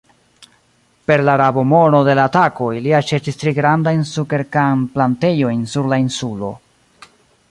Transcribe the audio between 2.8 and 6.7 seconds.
li aĉetis tri grandajn sukerkan-plantejojn sur la insulo.